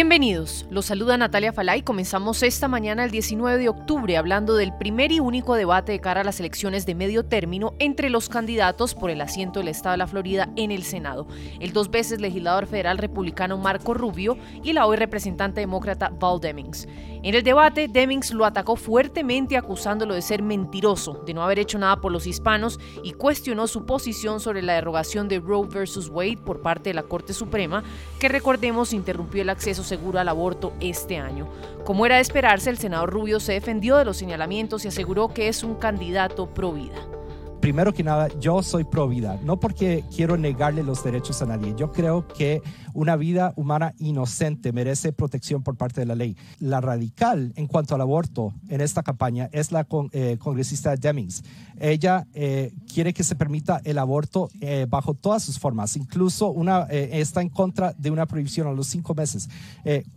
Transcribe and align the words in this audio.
Bienvenidos, 0.00 0.64
los 0.70 0.86
saluda 0.86 1.16
Natalia 1.16 1.52
Falay. 1.52 1.82
Comenzamos 1.82 2.44
esta 2.44 2.68
mañana 2.68 3.02
el 3.02 3.10
19 3.10 3.58
de 3.58 3.68
octubre 3.68 4.16
hablando 4.16 4.54
del 4.54 4.72
primer 4.72 5.10
y 5.10 5.18
único 5.18 5.56
debate 5.56 5.90
de 5.90 5.98
cara 5.98 6.20
a 6.20 6.24
las 6.24 6.38
elecciones 6.38 6.86
de 6.86 6.94
medio 6.94 7.24
término 7.24 7.74
entre 7.80 8.08
los 8.08 8.28
candidatos 8.28 8.94
por 8.94 9.10
el 9.10 9.20
asiento 9.20 9.58
del 9.58 9.66
Estado 9.66 9.94
de 9.94 9.98
la 9.98 10.06
Florida 10.06 10.50
en 10.54 10.70
el 10.70 10.84
Senado. 10.84 11.26
El 11.58 11.72
dos 11.72 11.90
veces 11.90 12.20
legislador 12.20 12.68
federal 12.68 12.98
republicano 12.98 13.58
Marco 13.58 13.92
Rubio 13.92 14.38
y 14.62 14.72
la 14.72 14.86
hoy 14.86 14.96
representante 14.96 15.62
demócrata 15.62 16.10
Val 16.10 16.38
Demings. 16.38 16.86
En 17.22 17.34
el 17.34 17.42
debate, 17.42 17.88
Demings 17.88 18.32
lo 18.32 18.44
atacó 18.44 18.76
fuertemente 18.76 19.56
acusándolo 19.56 20.14
de 20.14 20.22
ser 20.22 20.40
mentiroso, 20.40 21.20
de 21.26 21.34
no 21.34 21.42
haber 21.42 21.58
hecho 21.58 21.76
nada 21.76 22.00
por 22.00 22.12
los 22.12 22.28
hispanos 22.28 22.78
y 23.02 23.12
cuestionó 23.12 23.66
su 23.66 23.84
posición 23.86 24.38
sobre 24.38 24.62
la 24.62 24.74
derogación 24.74 25.28
de 25.28 25.40
Roe 25.40 25.66
versus 25.66 26.08
Wade 26.08 26.38
por 26.38 26.60
parte 26.62 26.90
de 26.90 26.94
la 26.94 27.02
Corte 27.02 27.32
Suprema, 27.32 27.82
que 28.20 28.28
recordemos 28.28 28.92
interrumpió 28.92 29.42
el 29.42 29.50
acceso 29.50 29.82
seguro 29.82 30.20
al 30.20 30.28
aborto 30.28 30.72
este 30.78 31.18
año. 31.18 31.48
Como 31.84 32.06
era 32.06 32.16
de 32.16 32.22
esperarse, 32.22 32.70
el 32.70 32.78
senador 32.78 33.10
Rubio 33.10 33.40
se 33.40 33.52
defendió 33.52 33.96
de 33.96 34.04
los 34.04 34.16
señalamientos 34.16 34.84
y 34.84 34.88
aseguró 34.88 35.34
que 35.34 35.48
es 35.48 35.64
un 35.64 35.74
candidato 35.74 36.46
pro 36.54 36.72
vida 36.72 37.17
primero 37.60 37.92
que 37.92 38.02
nada, 38.02 38.28
yo 38.40 38.62
soy 38.62 38.84
pro 38.84 39.08
vida, 39.08 39.38
no 39.44 39.58
porque 39.58 40.04
quiero 40.14 40.36
negarle 40.36 40.82
los 40.82 41.02
derechos 41.02 41.42
a 41.42 41.46
nadie. 41.46 41.74
Yo 41.76 41.92
creo 41.92 42.26
que 42.28 42.62
una 42.94 43.16
vida 43.16 43.52
humana 43.56 43.94
inocente 43.98 44.72
merece 44.72 45.12
protección 45.12 45.62
por 45.62 45.76
parte 45.76 46.00
de 46.00 46.06
la 46.06 46.14
ley. 46.14 46.36
La 46.58 46.80
radical 46.80 47.52
en 47.56 47.66
cuanto 47.66 47.94
al 47.94 48.00
aborto 48.00 48.54
en 48.68 48.80
esta 48.80 49.02
campaña 49.02 49.48
es 49.52 49.72
la 49.72 49.86
eh, 50.12 50.36
congresista 50.38 50.96
Demings. 50.96 51.42
Ella 51.80 52.26
eh, 52.34 52.72
quiere 52.92 53.12
que 53.12 53.22
se 53.22 53.36
permita 53.36 53.80
el 53.84 53.98
aborto 53.98 54.50
eh, 54.60 54.86
bajo 54.88 55.14
todas 55.14 55.42
sus 55.42 55.58
formas, 55.58 55.96
incluso 55.96 56.50
una, 56.50 56.82
está 56.90 57.40
en 57.40 57.50
contra 57.50 57.92
de 57.92 58.10
una 58.10 58.26
prohibición 58.26 58.66
a 58.66 58.72
los 58.72 58.88
cinco 58.88 59.14
meses, 59.14 59.48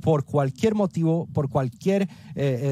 por 0.02 0.26
cualquier 0.26 0.74
motivo, 0.74 1.28
por 1.34 1.50
cualquier 1.50 2.08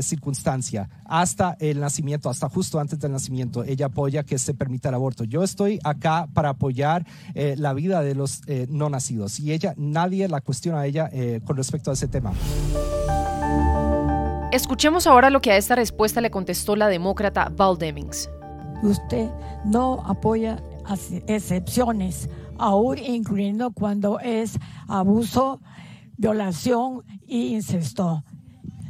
circunstancia, 0.02 0.90
hasta 1.06 1.56
el 1.60 1.80
nacimiento, 1.80 2.30
hasta 2.30 2.50
justo 2.50 2.80
antes 2.80 3.00
del 3.00 3.12
nacimiento. 3.12 3.64
Ella 3.64 3.88
apoya 3.88 4.24
que 4.24 4.40
se 4.40 4.54
permita 4.60 4.90
el 4.90 4.96
aborto. 4.96 5.24
Yo 5.24 5.42
estoy 5.44 5.80
acá 5.84 6.28
para 6.34 6.50
apoyar 6.50 7.08
eh, 7.34 7.56
la 7.58 7.74
vida 7.74 8.02
de 8.02 8.14
los 8.14 8.42
eh, 8.46 8.68
no 8.70 8.90
nacidos 8.90 9.40
y 9.40 9.54
ella, 9.54 9.74
nadie 9.78 10.28
la 10.28 10.42
cuestiona 10.42 10.82
a 10.82 10.86
ella 10.86 11.10
eh, 11.12 11.42
con 11.44 11.58
respecto 11.58 11.90
a 11.90 11.94
ese 11.94 12.08
tema. 12.08 12.34
Escuchemos 14.52 15.08
ahora 15.08 15.30
lo 15.30 15.42
que 15.42 15.52
a 15.52 15.58
esta 15.58 15.76
respuesta 15.76 16.22
le 16.22 16.30
contestó 16.30 16.76
la 16.76 16.88
demócrata 16.88 17.52
Val 17.56 17.78
Demings. 17.78 18.30
Usted 18.84 19.30
no 19.66 20.04
apoya 20.06 20.62
excepciones, 21.28 22.30
aún 22.58 22.98
incluyendo 22.98 23.72
cuando 23.72 24.20
es 24.20 24.58
abuso, 24.88 25.62
violación 26.18 27.04
e 27.28 27.38
incesto. 27.38 28.24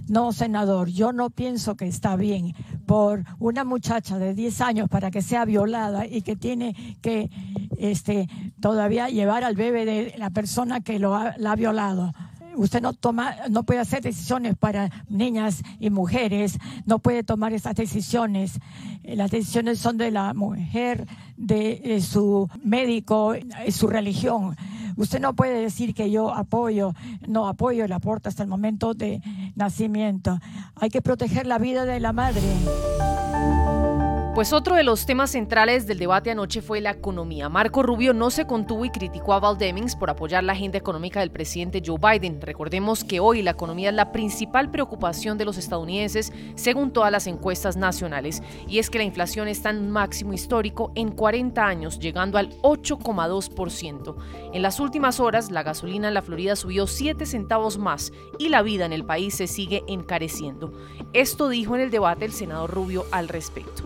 No, 0.08 0.31
senador, 0.31 0.89
yo 0.89 1.11
no 1.14 1.30
pienso 1.30 1.76
que 1.76 1.86
está 1.86 2.16
bien 2.16 2.56
por 2.90 3.23
una 3.38 3.64
muchacha 3.66 4.18
de 4.18 4.34
10 4.34 4.62
años 4.62 4.90
para 4.90 5.12
que 5.12 5.22
sea 5.22 5.45
violada 5.45 6.08
y 6.08 6.23
que 6.23 6.36
tiene 6.36 6.73
que 7.04 7.30
este, 7.78 8.28
todavía 8.59 9.09
llevar 9.09 9.44
al 9.44 9.56
bebé 9.56 9.86
de 9.86 10.16
la 10.18 10.32
persona 10.32 10.82
que 10.82 10.98
lo 10.98 11.16
la 11.38 11.52
ha 11.52 11.56
violado 11.56 12.12
usted 12.56 12.82
no 12.82 12.94
toma, 12.94 13.36
no 13.52 13.62
puede 13.64 13.80
hacer 13.80 14.02
decisiones 14.02 14.58
para 14.58 14.90
niñas 15.08 15.62
y 15.80 15.92
mujeres, 15.92 16.58
no 16.88 16.98
puede 16.98 17.23
tomar 17.23 17.54
esas 17.54 17.76
decisiones. 17.76 18.60
Las 19.04 19.30
decisiones 19.30 19.78
son 19.78 19.98
de 19.98 20.10
la 20.10 20.34
mujer, 20.34 21.08
de, 21.38 22.02
su 22.02 22.50
médico, 22.64 23.34
de 23.34 23.72
su 23.72 23.88
religión. 23.88 24.58
Usted 25.00 25.22
no 25.22 25.33
puede 25.33 25.61
decir 25.61 25.94
que 25.94 26.11
yo 26.11 26.33
apoyo, 26.33 26.94
no 27.25 27.47
apoyo 27.47 27.86
el 27.86 27.92
aborto 27.94 28.28
hasta 28.28 28.44
el 28.44 28.50
momento 28.50 28.94
de 28.94 29.22
nacimiento. 29.55 30.39
Hay 30.75 30.89
que 30.89 31.02
proteger 31.02 31.47
la 31.47 31.58
vida 31.58 31.86
de 31.86 32.02
la 32.02 32.11
madre. 32.11 32.42
Pues 34.39 34.54
otro 34.54 34.77
de 34.77 34.83
los 34.86 35.05
temas 35.05 35.32
centrales 35.32 35.86
del 35.86 36.00
debate 36.00 36.32
anoche 36.32 36.61
fue 36.61 36.80
la 36.80 36.92
economía. 36.92 37.50
Marco 37.50 37.83
Rubio 37.83 38.14
no 38.14 38.30
se 38.30 38.48
contuvo 38.48 38.86
y 38.86 38.89
criticó 38.89 39.33
a 39.33 39.42
Val 39.42 39.58
Demings 39.58 39.98
por 39.98 40.10
apoyar 40.10 40.45
la 40.45 40.54
agenda 40.54 40.77
económica 40.77 41.20
del 41.20 41.30
presidente 41.30 41.83
Joe 41.86 41.98
Biden. 42.00 42.39
Recordemos 42.39 43.04
que 43.04 43.20
hoy 43.20 43.42
la 43.42 43.52
economía 43.52 43.89
es 43.89 43.95
la 43.95 44.14
principal 44.14 44.72
preocupación 44.72 45.38
de 45.38 45.44
los 45.44 45.58
estadounidenses 45.58 46.32
según 46.55 46.94
todas 46.94 47.11
las 47.11 47.27
encuestas 47.27 47.76
nacionales. 47.76 48.42
Y 48.66 48.80
es 48.80 48.89
que 48.89 49.00
la 49.00 49.04
inflación 49.04 49.50
está 49.50 49.72
en 49.72 49.80
un 49.80 49.92
máximo 49.92 50.32
histórico 50.32 50.94
en 50.95 51.11
40 51.11 51.61
años, 51.61 52.00
llegando 52.00 52.38
al 52.38 52.52
8,2%. 52.61 54.16
En 54.54 54.61
las 54.61 54.80
últimas 54.80 55.20
horas, 55.20 55.52
la 55.52 55.64
gasolina 55.64 56.08
en 56.08 56.14
la 56.14 56.21
Florida 56.21 56.56
subió 56.56 56.88
7 56.88 57.26
centavos 57.26 57.77
más 57.77 58.14
y 58.38 58.48
la 58.48 58.61
vida 58.61 58.86
en 58.86 58.94
el 58.94 59.04
país 59.04 59.36
se 59.36 59.48
sigue 59.48 59.83
encareciendo. 59.89 60.71
Esto 61.11 61.50
dijo 61.50 61.76
en 61.76 61.82
el 61.82 61.92
debate 61.92 62.23
el 62.23 62.32
senador 62.32 62.71
Rubio 62.71 63.04
al 63.11 63.27
respecto 63.27 63.83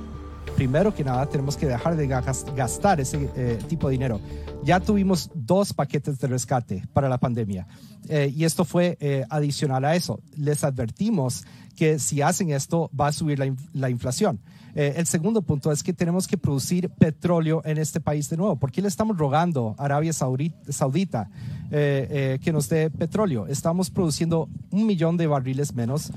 primero 0.56 0.94
que 0.94 1.04
nada 1.04 1.26
tenemos 1.28 1.58
que 1.58 1.66
dejar 1.66 1.96
de 1.96 2.08
gastar 2.08 3.00
ese 3.00 3.30
eh, 3.36 3.60
tipo 3.68 3.88
de 3.88 3.94
dinero. 3.94 4.20
Ya 4.64 4.80
tuvimos 4.80 5.30
dos 5.34 5.74
paquetes 5.74 6.20
de 6.20 6.28
rescate 6.28 6.84
para 6.94 7.10
la 7.10 7.18
pandemia 7.18 7.68
eh, 8.08 8.32
y 8.34 8.46
esto 8.46 8.66
fue 8.66 8.98
eh, 9.00 9.26
adicional 9.30 9.86
a 9.86 9.96
eso. 9.96 10.20
Les 10.38 10.64
advertimos 10.64 11.46
que 11.76 12.00
si 12.00 12.22
hacen 12.22 12.52
esto 12.52 12.90
va 13.00 13.08
a 13.08 13.12
subir 13.12 13.40
la, 13.74 13.90
inflación. 13.90 14.40
el 14.76 15.08
segundo 15.08 15.42
punto 15.42 15.72
es 15.72 15.82
que 15.82 15.92
tenemos 15.92 16.28
que 16.28 16.38
producir 16.38 16.90
petróleo 16.92 17.64
en 17.66 17.80
este 17.80 18.00
país 18.00 18.30
de 18.30 18.38
nuevo. 18.38 18.58
¿Por 18.58 18.72
qué 18.72 18.84
le 18.84 18.88
estamos 18.88 19.18
rogando 19.18 19.74
a 19.80 19.86
Arabia 19.86 20.14
Saudita 20.14 21.32
que 21.72 22.52
nos 22.54 22.70
dé 22.70 22.92
petróleo? 22.92 23.48
Estamos 23.48 23.90
produciendo 23.90 24.50
un 24.70 24.86
millón 24.86 25.18
de 25.18 25.26
barriles 25.26 25.74
menos 25.74 26.12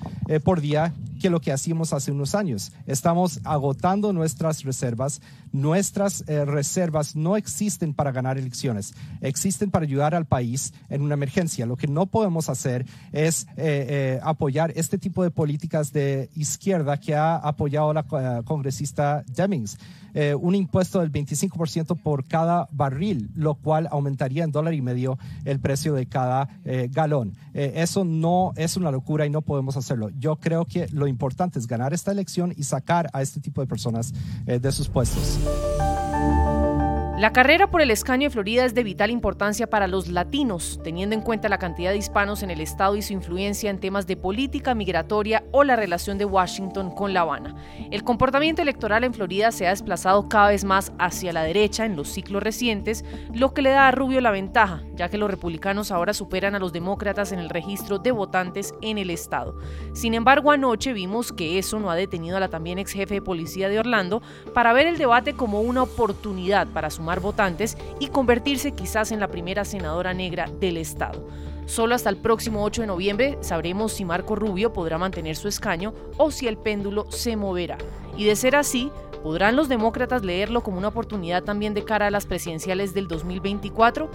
por 0.45 0.61
día 0.61 0.93
que 1.17 1.31
lo 1.31 1.41
que 1.41 1.53
hacíamos 1.53 1.93
hace 1.93 2.13
unos 2.13 2.35
años. 2.35 2.73
Estamos 2.87 3.41
agotando 3.45 4.13
nuestras 4.13 4.63
reservas. 4.63 5.21
Nuestras 5.57 6.23
eh, 6.27 6.45
reservas 6.45 7.17
no 7.17 7.35
existen 7.37 7.95
para 7.95 8.13
ganar 8.13 8.37
elecciones, 8.37 8.95
existen 9.23 9.71
para 9.71 9.85
ayudar 9.85 10.15
al 10.15 10.27
país 10.27 10.75
en 10.91 11.01
una 11.01 11.15
emergencia. 11.15 11.65
Lo 11.65 11.77
que 11.77 11.87
no 11.87 12.05
podemos 12.05 12.51
hacer 12.51 12.85
es 13.13 13.47
eh, 13.57 13.87
eh, 13.89 14.21
apoyar 14.23 14.73
este 14.77 14.99
tipo 14.99 15.23
de 15.23 15.31
políticas 15.31 15.95
de 15.95 16.29
izquierda 16.35 16.99
que 16.99 17.15
ha 17.15 17.37
apoyado 17.37 17.95
la 17.95 18.03
congresista 18.45 19.25
Demings. 19.35 19.79
un 20.41 20.55
impuesto 20.55 21.01
del 21.01 21.13
25% 21.13 22.01
por 22.03 22.25
cada 22.25 22.69
barril, 22.73 23.31
lo 23.35 23.55
cual 23.55 23.87
aumentaría 23.91 24.45
en 24.45 24.51
dólar 24.51 24.73
y 24.73 24.81
medio 24.81 25.19
el 25.45 25.61
precio 25.61 25.93
de 25.95 26.07
cada 26.07 26.49
galón. 26.91 27.35
eso 27.53 28.05
no 28.05 28.53
es 28.57 28.77
una 28.77 28.91
locura 28.91 29.27
y 29.27 29.31
no 29.31 29.43
podemos 29.43 29.77
hacerlo. 29.77 30.11
Yo 30.19 30.37
creo 30.37 30.65
que 30.65 30.89
lo 30.89 31.06
importante 31.09 31.59
es 31.59 31.67
ganar 31.67 31.93
esta 31.93 32.13
elección 32.13 32.53
y 32.57 32.65
sacar 32.65 33.09
a 33.13 33.23
este 33.23 33.41
tipo 33.41 33.61
de 33.61 33.67
personas 33.67 34.13
eh, 34.47 34.59
de 34.59 34.73
sus 34.73 34.89
puestos. 34.89 35.39
La 37.19 37.33
carrera 37.33 37.71
por 37.71 37.81
el 37.81 37.91
escaño 37.91 38.29
de 38.29 38.31
Florida 38.31 38.67
es 38.67 38.75
de 38.75 38.85
vital 38.85 39.11
importancia 39.11 39.71
para 39.71 39.87
los 39.87 40.09
latinos, 40.09 40.79
teniendo 40.85 41.15
en 41.15 41.23
cuenta 41.23 41.49
la 41.49 41.57
cantidad 41.57 41.93
de 41.93 41.97
hispanos 41.97 42.43
en 42.43 42.51
el 42.51 42.61
estado 42.61 42.95
y 42.95 43.01
su 43.01 43.15
influencia 43.15 43.71
en 43.71 43.81
temas 43.81 44.07
de 44.07 44.19
política 44.19 44.75
migratoria 44.75 45.43
o 45.51 45.65
la 45.65 45.77
relación 45.77 46.19
de 46.19 46.27
Washington 46.27 46.91
con 46.91 47.15
La 47.15 47.23
Habana. 47.23 47.57
El 47.91 48.05
comportamiento 48.05 48.61
electoral 48.61 49.03
en 49.03 49.15
Florida 49.15 49.51
se 49.51 49.67
ha 49.67 49.71
desplazado 49.71 50.29
cada 50.29 50.49
vez 50.49 50.65
más 50.65 50.93
hacia 50.99 51.33
la 51.33 51.43
derecha 51.43 51.87
en 51.87 51.97
los 51.97 52.09
ciclos 52.09 52.43
recientes, 52.43 53.03
lo 53.33 53.55
que 53.55 53.63
le 53.63 53.71
da 53.71 53.89
a 53.89 53.93
Rubio 53.93 54.21
la 54.21 54.31
ventaja, 54.31 54.83
ya 54.95 55.09
que 55.09 55.17
los 55.17 55.31
republicanos 55.31 55.93
ahora 55.93 56.13
superan 56.13 56.55
a 56.55 56.59
los 56.59 56.75
demócratas 56.75 57.33
en 57.33 57.39
el 57.39 57.49
registro 57.49 57.99
de 57.99 58.11
votantes 58.11 58.75
en 58.83 58.99
el 58.99 59.09
estado. 59.09 59.57
Sin 59.95 60.13
embargo, 60.13 60.51
anoche 60.51 60.93
vimos 60.93 61.33
que 61.33 61.59
eso 61.59 61.81
no 61.81 61.91
ha 61.91 61.97
detenido 61.97 62.37
a 62.37 62.41
la 62.41 62.49
también 62.49 62.79
ex 62.79 62.93
jefe 62.93 63.15
de 63.15 63.23
policía 63.23 63.71
de 63.71 63.79
Orlando 63.79 64.21
para 64.53 64.75
ver 64.75 64.87
el 64.87 64.99
debate 64.99 65.33
como 65.33 65.63
una 65.63 65.83
oportunidad 65.83 66.67
para 66.67 66.91
su 66.91 67.06
votantes 67.21 67.77
y 68.01 68.09
convertirse 68.09 68.73
quizás 68.73 69.13
en 69.13 69.21
la 69.21 69.29
primera 69.29 69.65
senadora 69.65 70.13
negra 70.15 70.51
del 70.61 70.77
Estado. 70.77 71.27
Solo 71.67 71.97
hasta 71.97 72.11
el 72.11 72.17
próximo 72.17 72.63
8 72.65 72.83
de 72.83 72.87
noviembre 72.87 73.39
sabremos 73.41 73.93
si 73.93 74.05
Marco 74.05 74.37
Rubio 74.37 74.73
podrá 74.73 74.99
mantener 74.99 75.37
su 75.37 75.49
escaño 75.49 75.93
o 76.17 76.31
si 76.31 76.47
el 76.47 76.57
péndulo 76.57 77.11
se 77.11 77.37
moverá. 77.37 77.77
Y 78.17 78.25
de 78.25 78.37
ser 78.37 78.55
así, 78.55 78.91
¿podrán 79.23 79.57
los 79.57 79.69
demócratas 79.69 80.25
leerlo 80.25 80.63
como 80.63 80.79
una 80.79 80.89
oportunidad 80.89 81.43
también 81.43 81.75
de 81.75 81.85
cara 81.85 82.07
a 82.07 82.11
las 82.11 82.27
presidenciales 82.27 82.95
del 82.95 83.09
2024? 83.09 84.09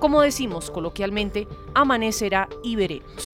Como 0.00 0.22
decimos 0.22 0.70
coloquialmente, 0.70 1.46
amanecerá 1.74 2.48
y 2.62 2.76
veremos. 2.76 3.24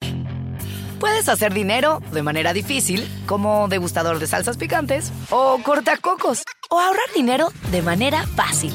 Puedes 0.98 1.28
hacer 1.28 1.54
dinero 1.54 2.02
de 2.12 2.22
manera 2.22 2.52
difícil, 2.52 3.08
como 3.24 3.68
degustador 3.68 4.18
de 4.18 4.26
salsas 4.26 4.58
picantes 4.58 5.12
o 5.30 5.58
cortacocos 5.62 6.42
o 6.68 6.78
ahorrar 6.78 7.06
dinero 7.14 7.48
de 7.70 7.80
manera 7.80 8.26
fácil 8.26 8.74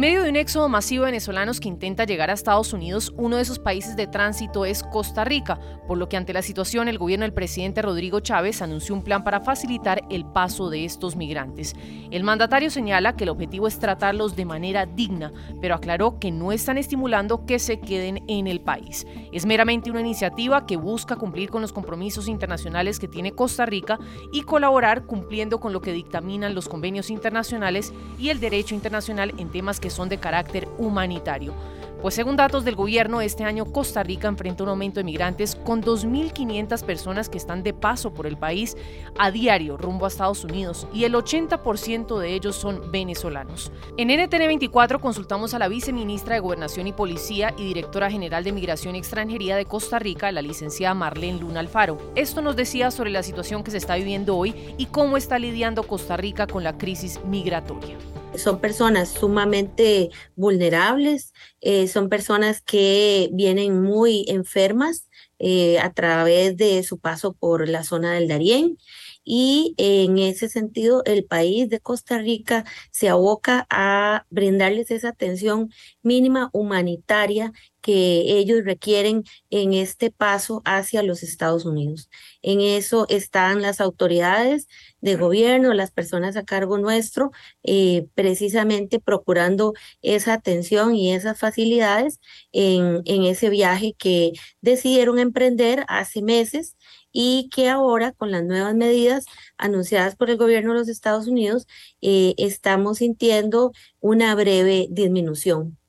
En 0.00 0.06
medio 0.06 0.22
de 0.22 0.30
un 0.30 0.36
éxodo 0.36 0.70
masivo 0.70 1.04
de 1.04 1.10
venezolanos 1.10 1.60
que 1.60 1.68
intenta 1.68 2.06
llegar 2.06 2.30
a 2.30 2.32
Estados 2.32 2.72
Unidos, 2.72 3.12
uno 3.18 3.36
de 3.36 3.42
esos 3.42 3.58
países 3.58 3.96
de 3.96 4.06
tránsito 4.06 4.64
es 4.64 4.82
Costa 4.82 5.24
Rica, 5.24 5.60
por 5.86 5.98
lo 5.98 6.08
que 6.08 6.16
ante 6.16 6.32
la 6.32 6.40
situación 6.40 6.88
el 6.88 6.96
gobierno 6.96 7.24
del 7.24 7.34
presidente 7.34 7.82
Rodrigo 7.82 8.20
Chávez 8.20 8.62
anunció 8.62 8.94
un 8.94 9.02
plan 9.02 9.24
para 9.24 9.40
facilitar 9.42 10.02
el 10.08 10.24
paso 10.24 10.70
de 10.70 10.86
estos 10.86 11.16
migrantes. 11.16 11.76
El 12.10 12.24
mandatario 12.24 12.70
señala 12.70 13.14
que 13.14 13.24
el 13.24 13.28
objetivo 13.28 13.68
es 13.68 13.78
tratarlos 13.78 14.36
de 14.36 14.46
manera 14.46 14.86
digna, 14.86 15.34
pero 15.60 15.74
aclaró 15.74 16.18
que 16.18 16.30
no 16.30 16.50
están 16.50 16.78
estimulando 16.78 17.44
que 17.44 17.58
se 17.58 17.78
queden 17.78 18.24
en 18.26 18.46
el 18.46 18.62
país. 18.62 19.06
Es 19.32 19.44
meramente 19.44 19.90
una 19.90 20.00
iniciativa 20.00 20.64
que 20.64 20.78
busca 20.78 21.16
cumplir 21.16 21.50
con 21.50 21.60
los 21.60 21.74
compromisos 21.74 22.26
internacionales 22.26 22.98
que 22.98 23.06
tiene 23.06 23.32
Costa 23.32 23.66
Rica 23.66 23.98
y 24.32 24.44
colaborar 24.44 25.04
cumpliendo 25.04 25.60
con 25.60 25.74
lo 25.74 25.82
que 25.82 25.92
dictaminan 25.92 26.54
los 26.54 26.70
convenios 26.70 27.10
internacionales 27.10 27.92
y 28.18 28.30
el 28.30 28.40
derecho 28.40 28.74
internacional 28.74 29.34
en 29.36 29.50
temas 29.50 29.78
que 29.78 29.89
son 29.90 30.08
de 30.08 30.18
carácter 30.18 30.68
humanitario. 30.78 31.54
Pues 32.00 32.14
según 32.14 32.36
datos 32.36 32.64
del 32.64 32.76
gobierno, 32.76 33.20
este 33.20 33.44
año 33.44 33.66
Costa 33.66 34.02
Rica 34.02 34.26
enfrenta 34.26 34.62
un 34.62 34.70
aumento 34.70 35.00
de 35.00 35.04
migrantes 35.04 35.54
con 35.54 35.82
2.500 35.82 36.82
personas 36.82 37.28
que 37.28 37.36
están 37.36 37.62
de 37.62 37.74
paso 37.74 38.14
por 38.14 38.26
el 38.26 38.38
país 38.38 38.74
a 39.18 39.30
diario 39.30 39.76
rumbo 39.76 40.06
a 40.06 40.08
Estados 40.08 40.42
Unidos 40.42 40.86
y 40.94 41.04
el 41.04 41.12
80% 41.12 42.18
de 42.18 42.32
ellos 42.32 42.56
son 42.56 42.90
venezolanos. 42.90 43.70
En 43.98 44.08
NTN 44.08 44.46
24 44.46 44.98
consultamos 44.98 45.52
a 45.52 45.58
la 45.58 45.68
viceministra 45.68 46.36
de 46.36 46.40
Gobernación 46.40 46.86
y 46.86 46.92
Policía 46.92 47.52
y 47.58 47.64
directora 47.64 48.10
general 48.10 48.44
de 48.44 48.52
Migración 48.52 48.96
y 48.96 48.98
Extranjería 48.98 49.56
de 49.56 49.66
Costa 49.66 49.98
Rica, 49.98 50.32
la 50.32 50.40
licenciada 50.40 50.94
Marlene 50.94 51.40
Luna 51.40 51.60
Alfaro. 51.60 51.98
Esto 52.14 52.40
nos 52.40 52.56
decía 52.56 52.90
sobre 52.90 53.10
la 53.10 53.22
situación 53.22 53.62
que 53.62 53.72
se 53.72 53.76
está 53.76 53.96
viviendo 53.96 54.38
hoy 54.38 54.54
y 54.78 54.86
cómo 54.86 55.18
está 55.18 55.38
lidiando 55.38 55.82
Costa 55.82 56.16
Rica 56.16 56.46
con 56.46 56.64
la 56.64 56.78
crisis 56.78 57.20
migratoria 57.26 57.98
son 58.40 58.60
personas 58.60 59.08
sumamente 59.10 60.10
vulnerables, 60.36 61.32
eh, 61.60 61.88
son 61.88 62.08
personas 62.08 62.62
que 62.62 63.30
vienen 63.32 63.82
muy 63.82 64.24
enfermas 64.28 65.08
eh, 65.38 65.78
a 65.78 65.92
través 65.92 66.56
de 66.56 66.82
su 66.82 66.98
paso 66.98 67.32
por 67.34 67.68
la 67.68 67.84
zona 67.84 68.12
del 68.14 68.28
Darién. 68.28 68.78
Y 69.24 69.74
en 69.78 70.18
ese 70.18 70.48
sentido 70.48 71.02
el 71.04 71.24
país 71.24 71.68
de 71.68 71.80
Costa 71.80 72.18
Rica 72.18 72.64
se 72.90 73.08
aboca 73.08 73.66
a 73.70 74.26
brindarles 74.30 74.90
esa 74.90 75.10
atención 75.10 75.70
mínima 76.02 76.50
humanitaria 76.52 77.52
que 77.80 78.38
ellos 78.38 78.64
requieren 78.64 79.24
en 79.50 79.72
este 79.72 80.10
paso 80.10 80.62
hacia 80.64 81.02
los 81.02 81.22
Estados 81.22 81.64
Unidos. 81.64 82.08
En 82.42 82.60
eso 82.60 83.06
están 83.08 83.62
las 83.62 83.80
autoridades 83.80 84.68
de 85.00 85.16
gobierno, 85.16 85.72
las 85.74 85.90
personas 85.90 86.36
a 86.36 86.44
cargo 86.44 86.78
nuestro, 86.78 87.30
eh, 87.62 88.06
precisamente 88.14 89.00
procurando 89.00 89.74
esa 90.02 90.34
atención 90.34 90.94
y 90.94 91.12
esas 91.12 91.38
facilidades 91.38 92.20
en, 92.52 93.02
ese 93.24 93.50
viaje 93.50 93.94
que 93.98 94.32
decidieron 94.60 95.18
emprender 95.18 95.84
hace 95.88 96.22
meses 96.22 96.76
y 97.12 97.48
que 97.50 97.68
ahora 97.68 98.12
con 98.12 98.30
las 98.30 98.44
nuevas 98.44 98.74
medidas 98.74 99.24
anunciadas 99.58 100.16
por 100.16 100.30
el 100.30 100.36
gobierno 100.36 100.72
de 100.72 100.80
los 100.80 100.88
Estados 100.88 101.26
Unidos 101.26 101.66
eh, 102.00 102.34
estamos 102.38 102.98
sintiendo 102.98 103.72
una 104.00 104.34
breve 104.34 104.86
disminución. 104.90 105.79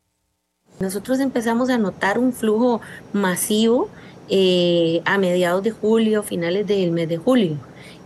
Nosotros 0.82 1.20
empezamos 1.20 1.70
a 1.70 1.78
notar 1.78 2.18
un 2.18 2.34
flujo 2.34 2.82
masivo 3.14 3.88
eh, 4.30 5.02
a 5.06 5.20
mediados 5.20 5.62
de 5.62 5.70
julio, 5.70 6.24
finales 6.24 6.66
del 6.66 6.92
mes 6.92 7.08
de 7.08 7.18
julio. 7.18 7.58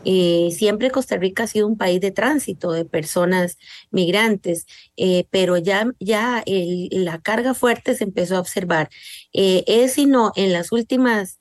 Eh, 0.04 0.50
siempre 0.52 0.92
Costa 0.92 1.16
Rica 1.16 1.44
ha 1.44 1.48
sido 1.48 1.68
un 1.68 1.78
país 1.78 2.02
de 2.02 2.12
tránsito 2.12 2.74
de 2.74 2.84
personas 2.84 3.58
migrantes, 3.92 4.68
pero 5.32 5.58
ya, 5.58 5.88
ya 6.00 6.44
la 6.46 7.20
carga 7.20 7.54
fuerte 7.54 7.96
se 7.96 8.04
empezó 8.04 8.36
a 8.36 8.42
observar. 8.42 8.90
es 9.34 9.94
sino 9.94 10.32
en 10.36 10.54
las 10.54 10.72
últimas 10.72 11.40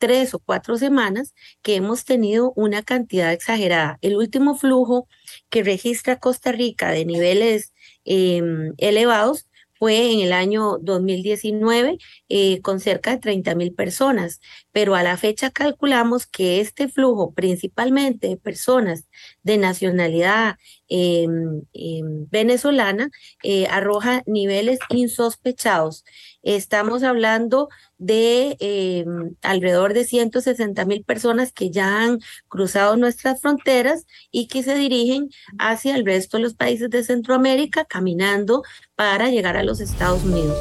tres 0.00 0.34
o 0.34 0.40
cuatro 0.40 0.76
semanas 0.78 1.34
que 1.62 1.76
hemos 1.76 2.04
tenido 2.04 2.52
una 2.56 2.82
cantidad 2.82 3.32
exagerada. 3.32 3.98
El 4.02 4.16
último 4.16 4.56
flujo 4.56 5.06
que 5.48 5.62
registra 5.62 6.18
Costa 6.18 6.52
Rica 6.52 6.90
de 6.90 7.04
niveles 7.04 7.72
em, 8.04 8.72
elevados 8.78 9.46
fue 9.80 10.12
en 10.12 10.20
el 10.20 10.34
año 10.34 10.76
2019 10.82 11.96
eh, 12.28 12.60
con 12.60 12.80
cerca 12.80 13.12
de 13.12 13.18
30 13.18 13.54
mil 13.54 13.72
personas, 13.74 14.38
pero 14.72 14.94
a 14.94 15.02
la 15.02 15.16
fecha 15.16 15.50
calculamos 15.50 16.26
que 16.26 16.60
este 16.60 16.86
flujo, 16.88 17.32
principalmente 17.32 18.28
de 18.28 18.36
personas 18.36 19.08
de 19.42 19.56
nacionalidad 19.56 20.56
em, 20.88 21.62
em, 21.72 22.26
venezolana, 22.30 23.08
eh, 23.42 23.66
arroja 23.68 24.22
niveles 24.26 24.78
insospechados. 24.90 26.04
Estamos 26.42 27.02
hablando 27.02 27.68
de 27.98 28.56
em, 28.60 29.34
alrededor 29.42 29.94
de 29.94 30.04
160 30.04 30.84
mil 30.86 31.04
personas 31.04 31.52
que 31.52 31.70
ya 31.70 32.02
han 32.02 32.20
cruzado 32.48 32.96
nuestras 32.96 33.40
fronteras 33.40 34.06
y 34.30 34.48
que 34.48 34.62
se 34.62 34.74
dirigen 34.74 35.28
hacia 35.58 35.96
el 35.96 36.04
resto 36.06 36.36
de 36.36 36.44
los 36.44 36.54
países 36.54 36.90
de 36.90 37.04
Centroamérica 37.04 37.84
caminando 37.84 38.62
para 38.94 39.28
llegar 39.28 39.56
a 39.56 39.62
los 39.62 39.80
Estados 39.80 40.24
Unidos. 40.24 40.56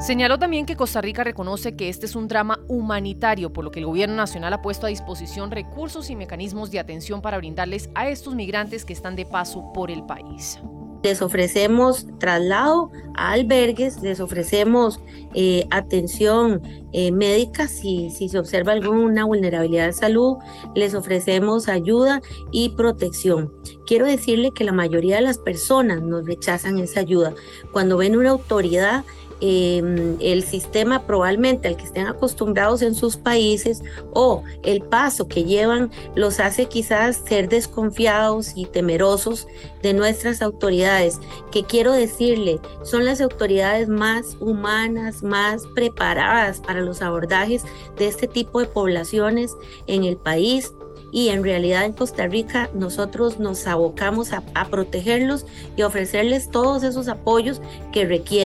Señaló 0.00 0.38
también 0.38 0.64
que 0.64 0.76
Costa 0.76 1.00
Rica 1.00 1.24
reconoce 1.24 1.74
que 1.74 1.88
este 1.88 2.06
es 2.06 2.14
un 2.14 2.28
drama 2.28 2.60
humanitario, 2.68 3.52
por 3.52 3.64
lo 3.64 3.72
que 3.72 3.80
el 3.80 3.86
gobierno 3.86 4.14
nacional 4.14 4.52
ha 4.52 4.62
puesto 4.62 4.86
a 4.86 4.90
disposición 4.90 5.50
recursos 5.50 6.08
y 6.08 6.14
mecanismos 6.14 6.70
de 6.70 6.78
atención 6.78 7.20
para 7.20 7.38
brindarles 7.38 7.90
a 7.96 8.08
estos 8.08 8.36
migrantes 8.36 8.84
que 8.84 8.92
están 8.92 9.16
de 9.16 9.26
paso 9.26 9.72
por 9.72 9.90
el 9.90 10.06
país. 10.06 10.60
Les 11.02 11.22
ofrecemos 11.22 12.06
traslado 12.18 12.90
a 13.14 13.32
albergues, 13.32 14.02
les 14.02 14.20
ofrecemos 14.20 15.00
eh, 15.34 15.66
atención 15.70 16.62
eh, 16.92 17.12
médica 17.12 17.68
si, 17.68 18.10
si 18.10 18.28
se 18.28 18.38
observa 18.38 18.72
alguna 18.72 19.24
vulnerabilidad 19.24 19.86
de 19.86 19.92
salud, 19.92 20.36
les 20.74 20.94
ofrecemos 20.94 21.68
ayuda 21.68 22.20
y 22.50 22.70
protección. 22.70 23.52
Quiero 23.86 24.06
decirle 24.06 24.52
que 24.52 24.64
la 24.64 24.72
mayoría 24.72 25.16
de 25.16 25.22
las 25.22 25.38
personas 25.38 26.02
nos 26.02 26.26
rechazan 26.26 26.78
esa 26.78 27.00
ayuda. 27.00 27.34
Cuando 27.72 27.96
ven 27.96 28.16
una 28.16 28.30
autoridad 28.30 29.04
Em, 29.40 30.16
el 30.20 30.42
sistema 30.42 31.06
probablemente 31.06 31.68
al 31.68 31.76
que 31.76 31.84
estén 31.84 32.08
acostumbrados 32.08 32.82
en 32.82 32.96
sus 32.96 33.16
países 33.16 33.82
o 34.12 34.42
el 34.64 34.82
paso 34.82 35.28
que 35.28 35.44
llevan 35.44 35.92
los 36.16 36.40
hace 36.40 36.66
quizás 36.66 37.22
ser 37.24 37.48
desconfiados 37.48 38.52
y 38.56 38.66
temerosos 38.66 39.46
de 39.80 39.94
nuestras 39.94 40.42
autoridades, 40.42 41.20
que 41.52 41.62
quiero 41.62 41.92
decirle, 41.92 42.58
son 42.82 43.04
las 43.04 43.20
autoridades 43.20 43.88
más 43.88 44.36
humanas, 44.40 45.22
más 45.22 45.62
preparadas 45.72 46.58
para 46.58 46.80
los 46.80 47.00
abordajes 47.00 47.62
de 47.96 48.08
este 48.08 48.26
tipo 48.26 48.58
de 48.58 48.66
poblaciones 48.66 49.54
en 49.86 50.02
el 50.02 50.16
país 50.16 50.72
y 51.12 51.28
en 51.28 51.44
realidad 51.44 51.84
en 51.84 51.92
Costa 51.92 52.26
Rica 52.26 52.70
nosotros 52.74 53.38
nos 53.38 53.68
abocamos 53.68 54.32
a, 54.32 54.42
a, 54.54 54.68
protegerlos 54.68 55.46
y 55.76 55.82
ofrecerles 55.82 56.50
todos 56.50 56.82
esos 56.82 57.06
apoyos 57.06 57.62
que 57.92 58.04
requieren. 58.04 58.47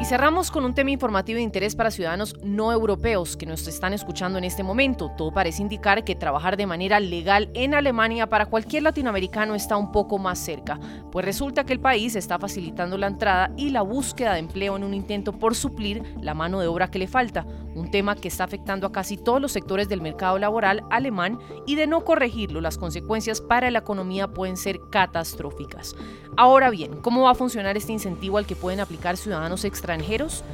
Y 0.00 0.04
cerramos 0.06 0.52
con 0.52 0.64
un 0.64 0.74
tema 0.74 0.92
informativo 0.92 1.38
de 1.38 1.42
interés 1.42 1.74
para 1.74 1.90
ciudadanos 1.90 2.36
no 2.44 2.70
europeos 2.70 3.36
que 3.36 3.46
nos 3.46 3.66
están 3.66 3.92
escuchando 3.92 4.38
en 4.38 4.44
este 4.44 4.62
momento. 4.62 5.10
Todo 5.16 5.32
parece 5.32 5.62
indicar 5.62 6.04
que 6.04 6.14
trabajar 6.14 6.56
de 6.56 6.66
manera 6.66 7.00
legal 7.00 7.50
en 7.54 7.74
Alemania 7.74 8.28
para 8.28 8.46
cualquier 8.46 8.84
latinoamericano 8.84 9.56
está 9.56 9.76
un 9.76 9.90
poco 9.90 10.18
más 10.18 10.38
cerca, 10.38 10.78
pues 11.10 11.24
resulta 11.24 11.64
que 11.64 11.72
el 11.72 11.80
país 11.80 12.14
está 12.14 12.38
facilitando 12.38 12.96
la 12.96 13.08
entrada 13.08 13.50
y 13.56 13.70
la 13.70 13.82
búsqueda 13.82 14.34
de 14.34 14.40
empleo 14.40 14.76
en 14.76 14.84
un 14.84 14.94
intento 14.94 15.32
por 15.32 15.56
suplir 15.56 16.04
la 16.20 16.34
mano 16.34 16.60
de 16.60 16.68
obra 16.68 16.92
que 16.92 17.00
le 17.00 17.08
falta, 17.08 17.44
un 17.74 17.90
tema 17.90 18.16
que 18.16 18.28
está 18.28 18.44
afectando 18.44 18.86
a 18.86 18.92
casi 18.92 19.16
todos 19.16 19.40
los 19.40 19.52
sectores 19.52 19.88
del 19.88 20.00
mercado 20.00 20.38
laboral 20.38 20.84
alemán 20.90 21.38
y 21.66 21.76
de 21.76 21.86
no 21.86 22.04
corregirlo, 22.04 22.60
las 22.60 22.78
consecuencias 22.78 23.40
para 23.40 23.70
la 23.70 23.80
economía 23.80 24.28
pueden 24.28 24.56
ser 24.56 24.80
catastróficas. 24.90 25.96
Ahora 26.36 26.70
bien, 26.70 27.00
¿cómo 27.00 27.22
va 27.22 27.32
a 27.32 27.34
funcionar 27.34 27.76
este 27.76 27.92
incentivo 27.92 28.38
al 28.38 28.46
que 28.46 28.56
pueden 28.56 28.80
aplicar 28.80 29.16
ciudadanos 29.16 29.64
extranjeros? 29.64 30.44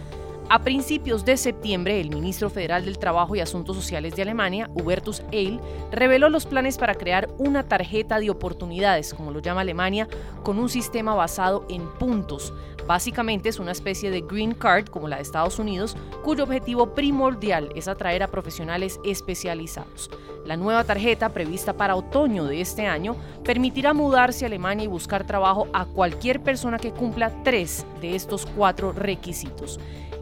A 0.52 0.62
principios 0.62 1.24
de 1.24 1.36
septiembre, 1.36 2.00
el 2.00 2.10
ministro 2.10 2.50
federal 2.50 2.84
del 2.84 2.98
Trabajo 2.98 3.36
y 3.36 3.40
Asuntos 3.40 3.76
Sociales 3.76 4.16
de 4.16 4.22
Alemania, 4.22 4.68
Hubertus 4.74 5.22
Eil, 5.30 5.60
reveló 5.92 6.28
los 6.28 6.44
planes 6.44 6.76
para 6.76 6.96
crear 6.96 7.28
una 7.38 7.68
tarjeta 7.68 8.18
de 8.18 8.30
oportunidades, 8.30 9.14
como 9.14 9.30
lo 9.30 9.38
llama 9.38 9.60
Alemania, 9.60 10.08
con 10.42 10.58
un 10.58 10.68
sistema 10.68 11.14
basado 11.14 11.64
en 11.68 11.86
puntos. 12.00 12.52
Básicamente 12.84 13.48
es 13.48 13.60
una 13.60 13.70
especie 13.70 14.10
de 14.10 14.22
green 14.22 14.52
card, 14.52 14.88
como 14.88 15.06
la 15.06 15.16
de 15.18 15.22
Estados 15.22 15.60
Unidos, 15.60 15.96
cuyo 16.24 16.42
objetivo 16.42 16.94
primordial 16.96 17.70
es 17.76 17.86
atraer 17.86 18.24
a 18.24 18.32
profesionales 18.32 18.98
especializados. 19.04 20.10
La 20.44 20.56
nueva 20.56 20.82
tarjeta, 20.82 21.28
prevista 21.28 21.74
para 21.74 21.94
otoño 21.94 22.44
de 22.46 22.60
este 22.60 22.86
año, 22.86 23.14
permitirá 23.44 23.94
mudarse 23.94 24.46
a 24.46 24.48
Alemania 24.48 24.86
y 24.86 24.88
buscar 24.88 25.24
trabajo 25.24 25.68
a 25.72 25.84
cualquier 25.84 26.42
persona 26.42 26.76
que 26.76 26.90
cumpla 26.90 27.44
tres 27.44 27.86
de 28.00 28.16
estos 28.16 28.46
cuatro 28.46 28.90
requisitos. 28.90 29.78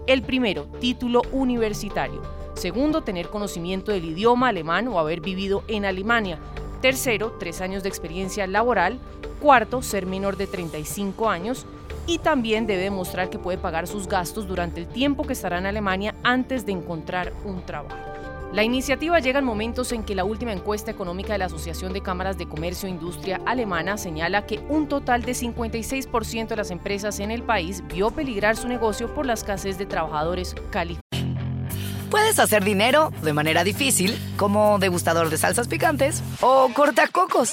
El 0.08 0.22
primero, 0.22 0.64
título 0.80 1.20
universitario. 1.32 2.22
Segundo, 2.54 3.02
tener 3.02 3.28
conocimiento 3.28 3.92
del 3.92 4.06
idioma 4.06 4.48
alemán 4.48 4.88
o 4.88 4.98
haber 4.98 5.20
vivido 5.20 5.64
en 5.68 5.84
Alemania. 5.84 6.38
Tercero, 6.80 7.36
tres 7.38 7.60
años 7.60 7.82
de 7.82 7.90
experiencia 7.90 8.46
laboral. 8.46 8.98
Cuarto, 9.38 9.82
ser 9.82 10.06
menor 10.06 10.38
de 10.38 10.46
35 10.46 11.28
años. 11.28 11.66
Y 12.06 12.20
también 12.20 12.66
debe 12.66 12.84
demostrar 12.84 13.28
que 13.28 13.38
puede 13.38 13.58
pagar 13.58 13.86
sus 13.86 14.08
gastos 14.08 14.48
durante 14.48 14.80
el 14.80 14.86
tiempo 14.86 15.26
que 15.26 15.34
estará 15.34 15.58
en 15.58 15.66
Alemania 15.66 16.14
antes 16.22 16.64
de 16.64 16.72
encontrar 16.72 17.34
un 17.44 17.60
trabajo. 17.60 18.07
La 18.52 18.64
iniciativa 18.64 19.18
llega 19.18 19.40
en 19.40 19.44
momentos 19.44 19.92
en 19.92 20.02
que 20.02 20.14
la 20.14 20.24
última 20.24 20.52
encuesta 20.52 20.90
económica 20.90 21.34
de 21.34 21.38
la 21.38 21.44
Asociación 21.44 21.92
de 21.92 22.00
Cámaras 22.00 22.38
de 22.38 22.48
Comercio 22.48 22.88
e 22.88 22.90
Industria 22.90 23.42
Alemana 23.44 23.98
señala 23.98 24.46
que 24.46 24.60
un 24.70 24.88
total 24.88 25.22
de 25.22 25.32
56% 25.32 26.48
de 26.48 26.56
las 26.56 26.70
empresas 26.70 27.20
en 27.20 27.30
el 27.30 27.42
país 27.42 27.82
vio 27.88 28.10
peligrar 28.10 28.56
su 28.56 28.66
negocio 28.66 29.14
por 29.14 29.26
la 29.26 29.34
escasez 29.34 29.76
de 29.76 29.84
trabajadores 29.84 30.54
calificados. 30.70 31.04
Puedes 32.10 32.38
hacer 32.38 32.64
dinero 32.64 33.12
de 33.22 33.34
manera 33.34 33.64
difícil, 33.64 34.18
como 34.38 34.78
degustador 34.78 35.28
de 35.28 35.36
salsas 35.36 35.68
picantes, 35.68 36.22
o 36.40 36.70
cortacocos, 36.72 37.52